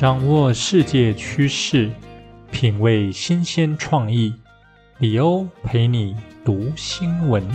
[0.00, 1.90] 掌握世界趋势，
[2.50, 4.32] 品味新鲜创意。
[4.98, 7.46] 李欧陪你读新闻。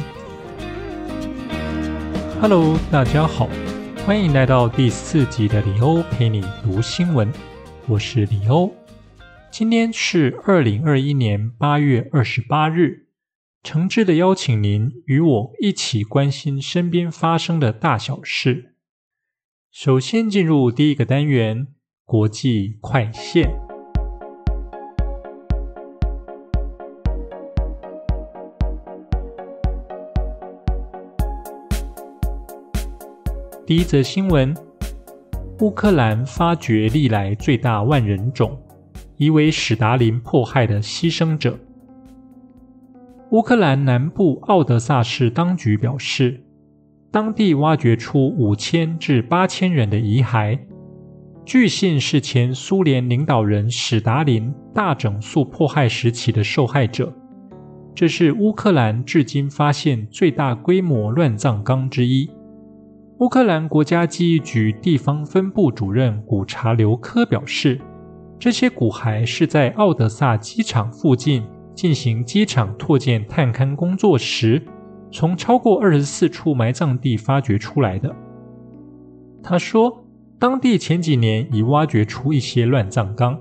[2.40, 3.50] Hello，大家好，
[4.06, 7.34] 欢迎来到第四集的李欧陪你读新闻。
[7.88, 8.72] 我是李欧，
[9.50, 13.08] 今天是二零二一年八月二十八日，
[13.64, 18.76] 诚挚的邀请您与我一起关心身边发生的大小事。
[19.72, 21.70] 首先进入第一个单元。
[22.08, 23.52] 国际快线。
[33.66, 34.56] 第一则新闻：
[35.62, 38.56] 乌克兰发掘历来最大万人种，
[39.18, 41.58] 疑为史达林迫害的牺牲者。
[43.32, 46.44] 乌克兰南部奥德萨市当局表示，
[47.10, 50.60] 当地挖掘出五千至八千人的遗骸。
[51.46, 57.14] 据信是前苏联领导人史达林大整肃迫害时期的受害者。
[57.94, 62.28] 这是乌克兰至今发现最大规模乱葬岗之一。
[63.20, 67.80] 乌克兰国家记忆局地方分部主任古查留科表示，
[68.40, 71.44] 这些骨骸是在奥德萨机场附近
[71.76, 74.60] 进行机场拓建探勘工作时，
[75.12, 78.14] 从超过二十四处埋葬地发掘出来的。
[79.44, 80.02] 他说。
[80.46, 83.36] 当地前几年已挖掘出一些乱葬岗。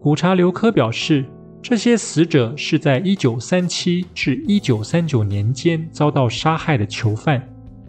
[0.00, 1.24] 古查留科表示，
[1.62, 7.40] 这些死者是在1937至1939年间遭到杀害的囚犯。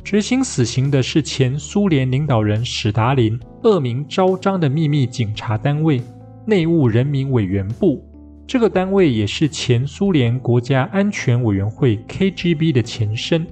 [0.03, 5.99] 执行死刑的是前苏联领导人史达林恶名昭彰的秘密警察单位——
[6.45, 8.05] 内务人民委员部。
[8.45, 13.47] 这个单位也是前苏联国家安全委员会 （KGB） 的前身。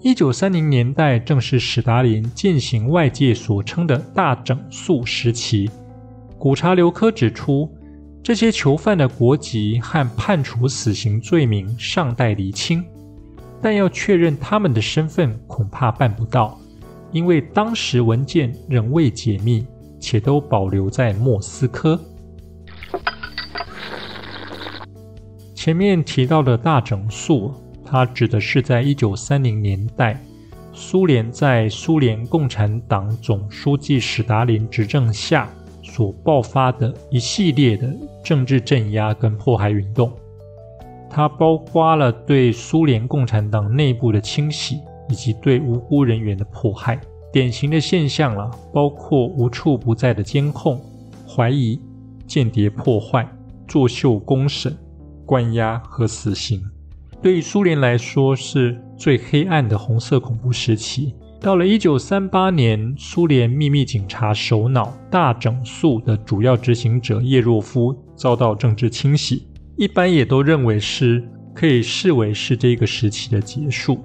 [0.00, 5.68] 一九三零年代正是史达林进行外界所称的大整肃时期。
[6.38, 7.68] 古查留科指出，
[8.22, 12.84] 这些囚犯的国籍和判处死刑罪名尚待厘清，
[13.60, 16.56] 但要确认他们的身份恐怕办不到，
[17.10, 19.66] 因为当时文件仍未解密，
[19.98, 22.00] 且都保留在莫斯科。
[25.56, 27.52] 前面提到的大整肃。
[27.90, 30.22] 它指的是在一九三零年代，
[30.74, 35.48] 苏联在苏联共产党总书记史达林执政下
[35.82, 37.90] 所爆发的一系列的
[38.22, 40.12] 政治镇压跟迫害运动。
[41.08, 47.00] 它包括了对苏联共产党内部的清洗，以及对无辜人员的迫害。
[47.32, 50.78] 典型的现象了，包括无处不在的监控、
[51.26, 51.80] 怀疑、
[52.26, 53.26] 间谍破坏、
[53.66, 54.76] 作秀公审、
[55.24, 56.62] 关押和死刑。
[57.20, 61.14] 对于苏联来说，是最黑暗的红色恐怖时期。
[61.40, 73.98] 到了一九三八年，苏联秘密警察首脑大整肃的主要执行者叶若夫遭到政治清洗，一般也都认为是可以视为是这个时期的结束。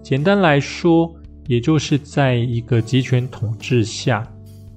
[0.00, 1.12] 简单来说，
[1.48, 4.26] 也就是在一个集权统治下，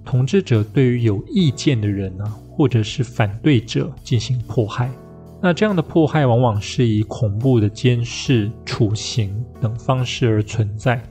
[0.03, 4.89] 统治者对于有意见的人呢，或者是反对者进行迫害。
[5.41, 11.01] 那这样的迫害往往是以恐怖的监视、处刑等方式而存在。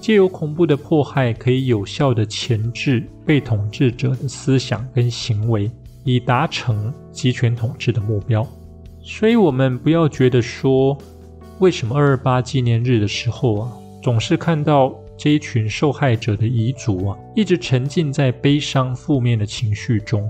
[0.00, 5.70] 借由恐怖的迫害，可以有效的钳制被统治者的思想跟行为，
[6.02, 8.44] 以达成集权统治的目标。
[9.00, 10.98] 所以，我们不要觉得说，
[11.60, 20.28] 为什么二二八纪念日的时候啊，总是看到这一群受害者的遗族啊，一直沉浸在悲伤、负面的情绪中。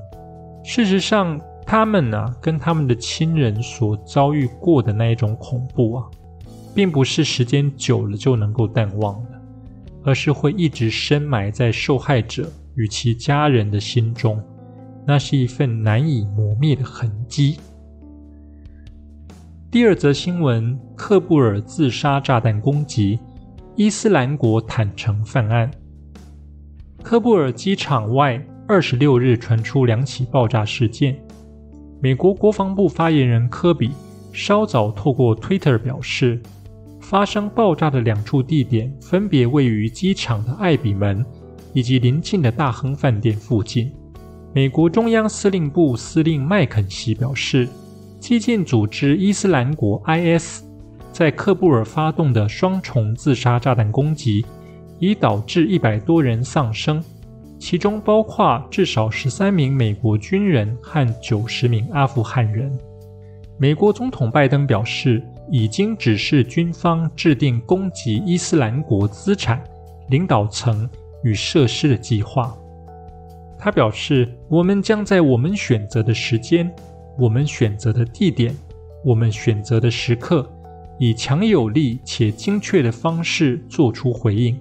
[0.62, 1.40] 事实上，
[1.72, 6.04] 他们呢，跟他们的亲人所遭遇过的那一种恐怖啊，
[6.74, 9.40] 并不是时间久了就能够淡忘的，
[10.04, 14.38] 而是会一直深埋在受害者与其家人的心中，
[15.06, 17.58] 那是一份难以磨灭的痕迹。
[19.70, 23.18] 第二则新闻：克布尔自杀炸弹攻击，
[23.76, 25.70] 伊斯兰国坦诚犯案。
[27.02, 31.16] 科布尔机场外二十六日传出两起爆炸事件。
[32.02, 33.93] 美国国防部发言人科比
[34.32, 36.43] 稍早透过 Twitter 表示，
[37.00, 41.25] 发生爆炸的两处地点分别位于机场的艾比门
[41.72, 43.93] 以及邻近的大亨饭店附近。
[44.52, 47.69] 美国中央司令部司令麦肯锡表示，
[48.19, 50.64] 激进组织伊斯兰国 （IS）
[51.12, 54.44] 在喀布尔发动的双重自杀炸弹攻击，
[54.99, 57.00] 已导致一百多人丧生。
[57.62, 62.76] 其中包括至少十三名美国军人和九十名阿富汗人。
[63.56, 69.62] 美国总统拜登表示，已经指示军方制定攻击伊斯兰国资产、
[70.09, 70.91] 领导层
[71.23, 72.53] 与设施的计划。
[73.56, 76.69] 他表示：“我们将在我们选择的时间、
[77.17, 78.53] 我们选择的地点、
[79.05, 80.44] 我们选择的时刻，
[80.99, 84.61] 以强有力且精确的方式做出回应。”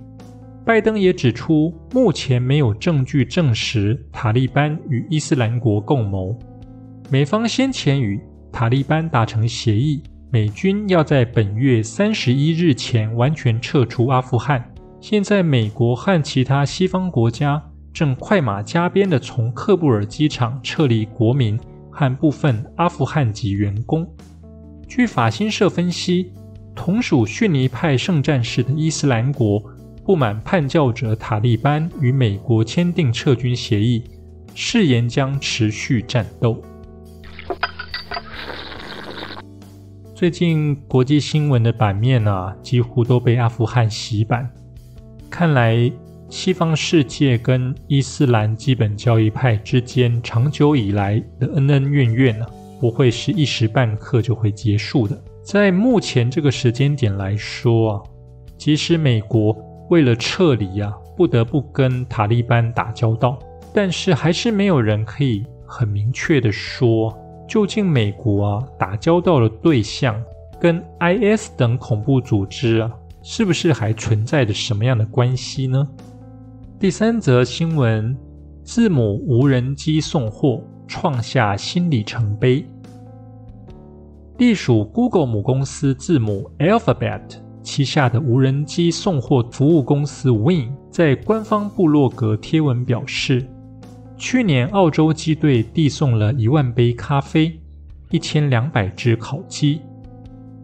[0.64, 6.38] 拜登也指出，目前没有证据证实塔利班与伊斯兰国共谋。
[7.10, 8.22] 美方先前与
[8.52, 14.64] 塔利班达成协议，美军要在本月三十一日前完全撤出阿富汗。
[15.00, 17.62] 现在，美国和其他西方国家
[17.92, 21.60] 正快马加鞭地从喀布尔机场撤离国民
[21.90, 24.08] 和部分阿富汗籍员工。
[24.88, 26.32] 据法新社分析，
[26.76, 29.60] 同属逊尼派圣战士的伊斯兰国。
[30.12, 34.04] 不满叛教者塔利班与美国签订撤军协议，
[34.54, 36.62] 誓言将持续战斗。
[40.14, 44.50] 最近国际新闻的版面啊，几乎都被阿富汗洗版。
[45.30, 45.90] 看来
[46.30, 52.46] 西方世界跟伊斯兰基本教义派之间长久以来的恩恩怨怨呢，
[52.82, 55.18] 不会是一时半刻就会结束的。
[55.42, 58.04] 在目前这个时间点来说啊，
[58.58, 59.71] 即使美国。
[59.92, 63.38] 为了撤离呀，不得不跟塔利班打交道，
[63.74, 67.14] 但是还是没有人可以很明确的说，
[67.46, 70.16] 究竟美国啊打交道的对象
[70.62, 72.90] 跟 IS 等恐怖组织啊，
[73.22, 75.86] 是不是还存在着什么样的关系呢？
[76.80, 78.16] 第三则新闻：
[78.64, 82.66] 字母无人机送货创下新里程碑，
[84.38, 87.42] 隶属 Google 母公司字母 Alphabet。
[87.64, 93.48] 旗下的无人机送货服务公司 Win 在官方部落格贴文表示，
[94.18, 97.60] 去年澳洲机队递送了一万杯咖啡、
[98.10, 99.82] 一千两百只烤鸡。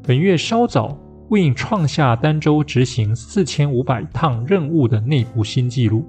[0.04, 0.98] 本月稍早
[1.30, 6.06] ，Win 创下单周执行四千五百趟任务的内部新纪录。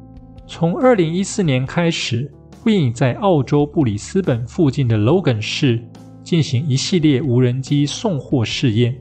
[0.47, 2.33] 从二零一四年开始
[2.65, 5.85] ，Win 在澳洲布里斯本附近的 Logan 市
[6.23, 8.99] 进行一系列无人机送货试验。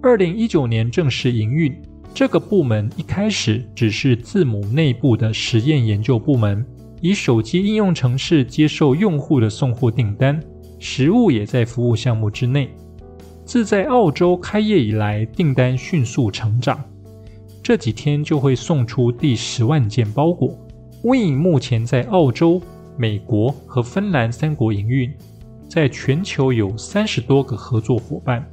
[0.00, 1.76] 二零一九年正式营运，
[2.14, 6.64] 这个部门一开始只是字母内部的实验研究部门，
[7.00, 10.40] 以手机应用程式接受用户的送货订单，
[10.78, 12.70] 食物也在服务项目之内。
[13.44, 16.78] 自在澳洲开业以来，订单迅速成长，
[17.60, 20.56] 这几天就会送出第十万件包裹。
[21.02, 22.62] Win 目前在澳洲、
[22.96, 25.12] 美国和芬兰三国营运，
[25.68, 28.48] 在全球有三十多个合作伙伴。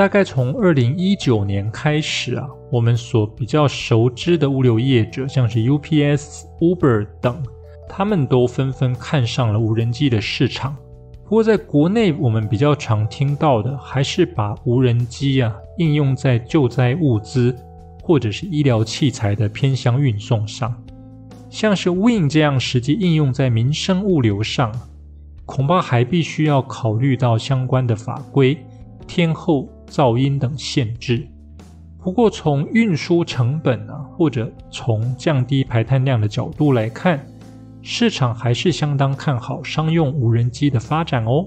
[0.00, 7.42] 大概从二零一九年开始啊，我们所比较熟知的物流业者，像是 UPS、Uber 等，
[7.86, 10.74] 他们都纷纷看上了无人机的市场。
[11.24, 17.54] 不过，在国内我们比较常听到的，还是把无人机啊应用在救灾物资
[18.02, 20.74] 或者是医疗器材的偏乡运送上。
[21.50, 24.72] 像是 Win 这样实际应用在民生物流上，
[25.44, 28.56] 恐怕还必须要考虑到相关的法规、
[29.06, 29.68] 天后。
[29.90, 31.26] 噪音等限制。
[32.02, 37.26] 不过，从运输成本啊，或者从降低排碳量的角度来看，
[37.82, 41.46] 市场还是相当看好商用无人机的发展哦。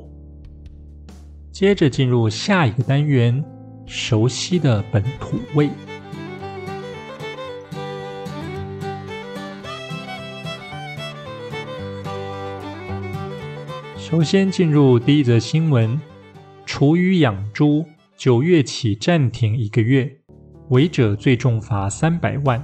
[1.52, 3.44] 接着进入下一个单元，
[3.88, 5.70] 熟悉的本土味。
[13.98, 16.00] 首先进入第一则新闻：
[16.68, 17.84] 厨余养猪。
[18.16, 20.10] 九月起暂停一个月，
[20.70, 22.64] 违者最重罚三百万。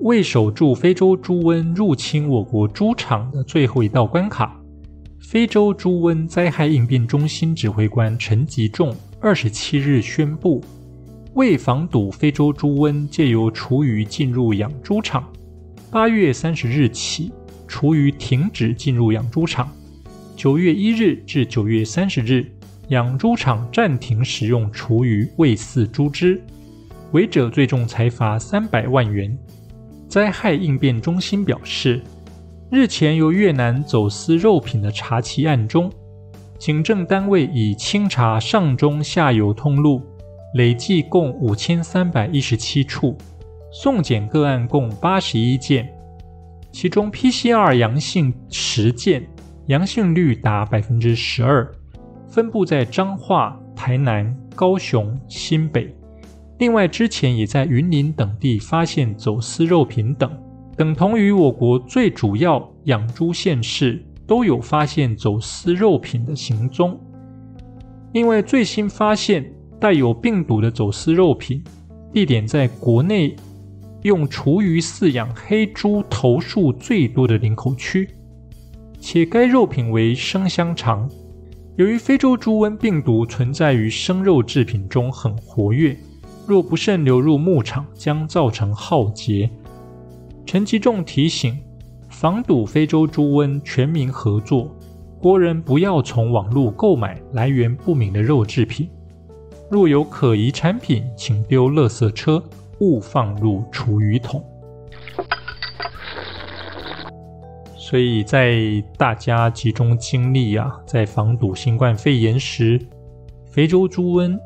[0.00, 4.58] 为守住非洲猪瘟入侵我国猪场的最后一道关卡，
[5.18, 10.62] 非洲猪瘟灾害应变中心指挥官陈吉仲二十七日宣布，
[11.34, 15.28] 为防堵非洲猪瘟借由厨余进入养猪场，
[15.90, 17.30] 八月三十日起，
[17.66, 19.70] 厨余停止进入养猪场。
[20.34, 22.46] 九月一日至九月三十日。
[22.90, 26.42] 养猪场暂停使用厨余喂饲猪只，
[27.12, 29.36] 违者最重裁罚三百万元。
[30.08, 32.02] 灾害应变中心表示，
[32.68, 35.88] 日前由越南走私肉品的查缉案中，
[36.58, 40.02] 警政单位已清查上中下游通路，
[40.54, 43.16] 累计共五千三百一十七处，
[43.72, 45.88] 送检个案共八十一件，
[46.72, 49.24] 其中 PCR 阳性十件，
[49.66, 51.72] 阳性率达百分之十二。
[52.30, 55.92] 分布在彰化、台南、高雄、新北，
[56.58, 60.30] 另外之前也在云林等地发现走私肉品等，
[60.76, 66.98] 等同于我国最主要养猪县市都有发现走私肉品的行踪。
[68.12, 71.60] 另外最新发现带有病毒的走私肉品，
[72.12, 73.34] 地点在国内
[74.02, 78.08] 用厨余饲养黑猪头数最多的林口区，
[79.00, 81.10] 且该肉品为生香肠。
[81.80, 85.96] 由于非洲猪瘟病毒存在于生肉制品中很活跃，
[86.46, 89.48] 若不慎流入牧场，将造成浩劫。
[90.44, 91.58] 陈吉仲提醒，
[92.10, 94.70] 防堵非洲猪瘟，全民合作，
[95.18, 98.86] 国人不要从网络购买来源不明的肉制品。
[99.70, 102.44] 若有可疑产品，请丢垃圾车，
[102.80, 104.44] 勿放入厨余桶。
[107.90, 112.80] 所以在大家集中精力啊，在防堵新冠肺炎时，
[113.50, 114.38] 非洲猪瘟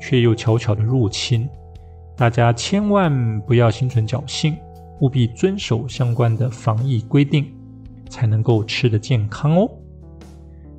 [0.00, 1.48] 却又悄悄的入侵。
[2.16, 4.56] 大家千万不要心存侥幸，
[5.00, 7.52] 务必遵守相关的防疫规定，
[8.08, 9.68] 才能够吃得健康哦。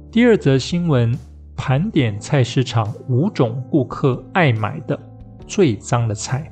[0.09, 1.13] 第二则新闻。
[1.57, 4.99] 盘点菜市场五种顾客爱买的
[5.47, 6.49] 最脏的菜，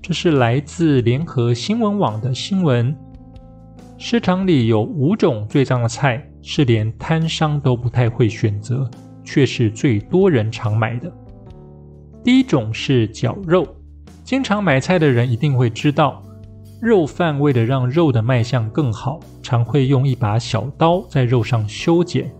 [0.00, 2.94] 这是来自联合新闻网的新闻。
[3.98, 8.90] 市场里有五种最脏的菜，是连摊商都不太会选择，
[9.22, 11.12] 却是最多人常买的。
[12.24, 13.66] 第一种是绞肉，
[14.24, 16.22] 经常买菜的人一定会知道，
[16.80, 22.30] 肉贩为了让肉的卖相更好，常会用一把小刀在肉上修剪。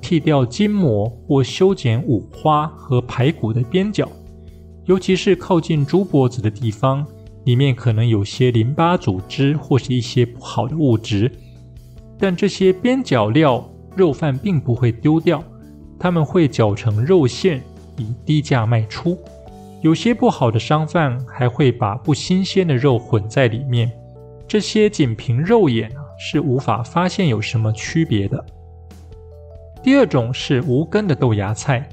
[0.00, 4.06] 剃掉筋膜或修剪五花和排骨的边角，
[4.84, 7.06] 尤其是靠近猪脖子的地方，
[7.44, 11.30] 里面可能有些淋巴组织或是一些不好的物质。
[12.18, 15.42] 但这些边角料，肉贩并不会丢掉，
[15.98, 17.62] 他们会绞成肉馅，
[17.98, 19.18] 以低价卖出。
[19.82, 23.92] 有些不好的商贩还会把不新鲜的肉混在里面，
[24.48, 28.42] 这些仅凭肉眼是无法发现有什么区别的。
[29.82, 31.86] 第二种是无根的豆芽菜，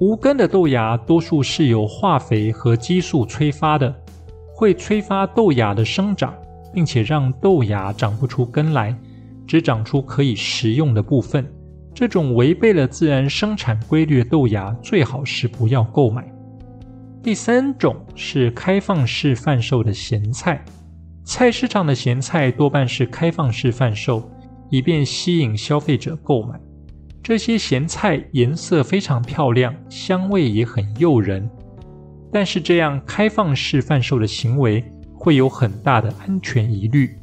[0.00, 3.94] 无根的豆芽多数是由化肥和激素催发的，
[4.54, 6.32] 会催发豆芽的生长，
[6.72, 8.96] 并且让豆芽长不出根来，
[9.46, 11.44] 只长出可以食用的部分。
[11.92, 16.24] 这种违背了自然生产规律的豆芽，最好是不要购买。
[17.22, 20.64] 第三种是开放式贩售的咸菜，
[21.24, 24.30] 菜市场的咸菜多半是开放式贩售，
[24.70, 26.60] 以便吸引消费者购买。
[27.22, 31.48] 这些咸菜颜色非常漂亮，香味也很诱人。
[32.34, 37.16] 但是这样开放式贩售的行为会有很大的安全疑虑。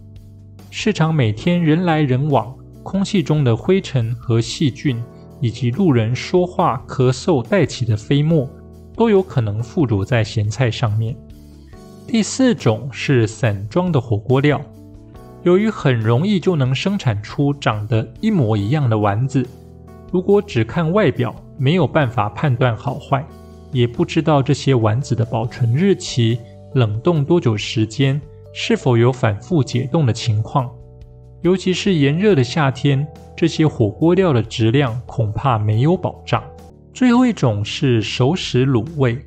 [0.70, 5.04] 市场每天人来人往，空气中的灰尘和细菌，
[5.42, 8.50] 以及路人说话、咳嗽带起的飞沫，
[8.96, 11.14] 都有可能附着在咸菜上面。
[12.08, 14.62] 第四种是散装的火锅料，
[15.44, 19.46] 由于很容易就能生产出长得一模一样的丸子。
[20.10, 23.26] 如果只看外表，没有办法判断好坏，
[23.72, 26.40] 也不知道这些丸子的保存日期、
[26.74, 28.20] 冷冻多久时间，
[28.54, 30.70] 是否有反复解冻的情况。
[31.42, 36.44] 尤其是炎热的夏天，这些火锅料的质量恐怕没有保障。
[36.94, 39.18] 最后一种是熟食卤味，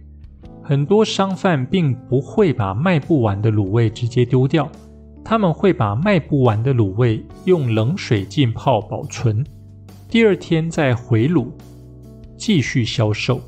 [0.63, 4.71] 很多商贩并不会把卖不完的卤味直接丢掉，
[5.25, 9.45] 他们会把卖不完的卤味用冷水浸泡保存。
[10.09, 11.49] 第二天再回卤，
[12.37, 13.41] 继续销售。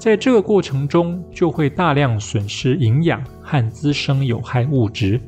[0.00, 5.20] 在这个过程中，就会大量损失营养和滋生有害物质。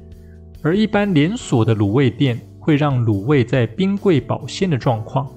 [0.62, 5.30] 而一般连锁的卤味店会让卤味在冰柜保鲜的状况，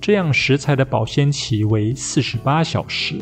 [0.00, 3.16] 这样食材的保鲜期为四十八小时。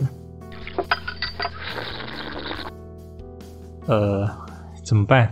[3.87, 4.31] 呃，
[4.85, 5.29] 怎么办？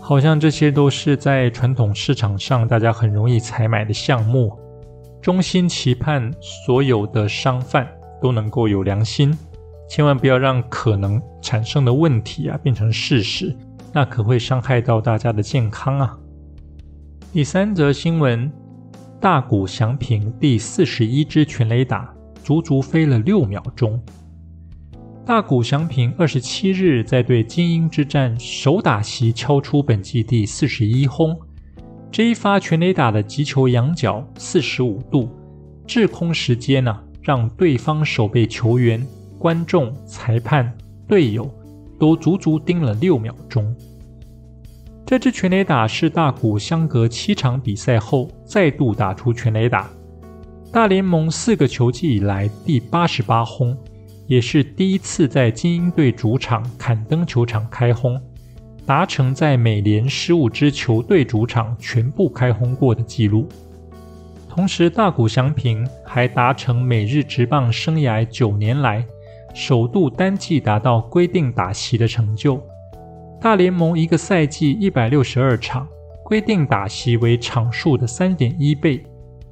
[0.00, 4.56] 好像这些都是在传统市场上大家很容易采买的项目。
[5.20, 7.86] 衷心期盼所有的商贩
[8.20, 9.36] 都能够有良心，
[9.88, 13.56] 千万不要让可能产生的问题啊变成事实，
[13.92, 16.18] 那可会伤害到大家的健康啊。
[17.32, 18.50] 第三则新闻：
[19.20, 22.12] 大谷翔平第四十一支全垒打，
[22.42, 24.00] 足足飞了六秒钟。
[25.24, 31.38] 大谷翔平二十七日在对精英之战首打席敲出本季第四十一轰。
[32.10, 35.28] 这一发全垒打的击球仰角四十五度，
[35.86, 39.06] 滞空时间呢，让对方守备球员、
[39.38, 40.72] 观众、裁判、
[41.06, 41.50] 队友
[41.98, 43.74] 都足足盯了六秒钟。
[45.06, 49.90] 这支全垒打是大谷相隔七场比赛后再度打出全垒打，
[50.72, 53.76] 大联盟四个球季以来第八十八轰，
[54.26, 58.20] 也是第一次在精英队主场坎登球场开轰。
[58.86, 63.48] 达成在美联十五支球队主场全部开轰过的纪录，
[64.50, 69.06] 同时大谷翔平还达成每日职棒生涯九年来
[69.54, 72.60] 首度单季达到规定打席的成就。
[73.40, 75.86] 大联盟一个赛季一百六十二场，
[76.24, 79.02] 规定打席为场数的三点一倍，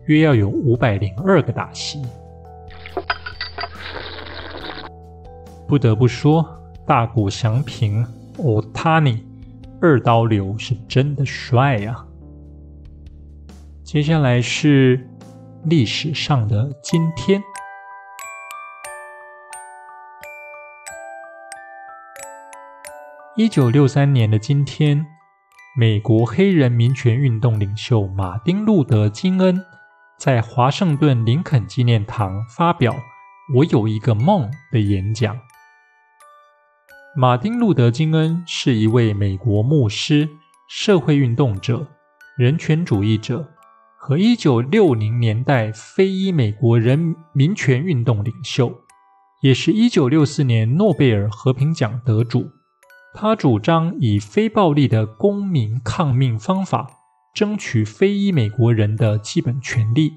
[0.06, 2.02] 约要有五百零二个打席。
[5.66, 6.44] 不得不说，
[6.84, 8.04] 大谷翔平
[8.36, 9.20] （Otani）
[9.80, 12.04] 二刀流是真的帅呀。
[13.90, 15.08] 接下来是
[15.64, 17.42] 历史上的今天。
[23.34, 25.06] 一九六三年的今天，
[25.74, 29.58] 美国黑人民权运动领袖马丁·路德·金恩
[30.18, 32.94] 在华盛顿林肯纪念堂发表
[33.56, 35.34] “我有一个梦”的演讲。
[37.16, 40.28] 马丁·路德·金恩是一位美国牧师、
[40.68, 41.86] 社会运动者、
[42.36, 43.54] 人权主义者
[44.08, 48.72] 和一九六零年代非裔美国人民权运动领袖，
[49.42, 52.48] 也是一九六四年诺贝尔和平奖得主。
[53.12, 56.88] 他主张以非暴力的公民抗命方法
[57.34, 60.12] 争取非裔美国人的基本权利。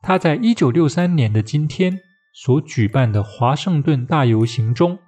[0.00, 2.00] 他在一九六三年的今天
[2.32, 4.98] 所举办的华盛顿大游行中，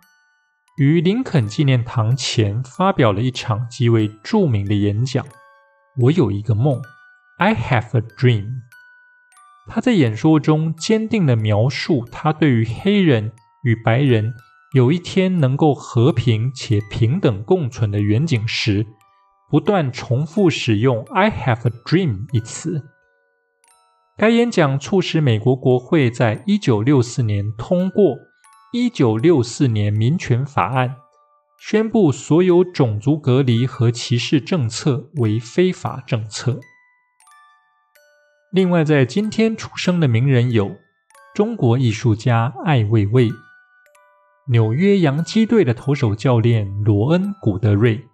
[0.77, 5.25] 于林肯纪念堂前发表了一场极为著名的演讲。
[6.03, 6.83] 我有一个梦
[7.39, 8.61] ，I have a dream。
[9.67, 13.33] 他在演说中坚定地描述他对于黑人
[13.65, 14.35] 与白人。
[14.75, 18.87] 有一天能够和平且平等共存的远景时，
[19.51, 22.85] 不断重复使用 “I have a dream” 一词。
[24.19, 28.05] 该演讲促使美国国会在一九六四年通过
[28.75, 30.89] 《一九六四年民权法案》，
[31.59, 36.61] 宣布所有种族隔离和歧视政策为非法政策。
[38.51, 40.79] 另外，在今天出生的名人有
[41.35, 43.29] 中国艺术家艾未未。
[44.51, 48.09] 纽约洋基队的投手教练罗恩·古德瑞，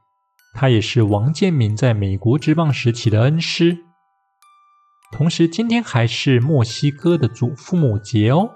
[0.53, 3.79] 他也是王建民在美国职棒时期的恩师。
[5.13, 8.51] 同时，今天还是墨西哥的祖父母节哦。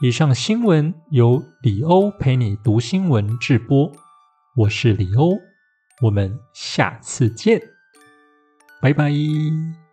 [0.00, 3.90] 以上新闻由李欧陪你读新闻直播，
[4.54, 5.36] 我是李欧，
[6.02, 7.60] 我们下次见，
[8.86, 9.85] 拜拜。